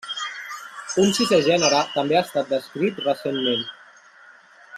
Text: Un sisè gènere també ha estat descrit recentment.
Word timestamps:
Un 1.03 1.11
sisè 1.17 1.39
gènere 1.49 1.83
també 1.99 2.17
ha 2.21 2.25
estat 2.29 2.51
descrit 2.57 3.07
recentment. 3.11 3.63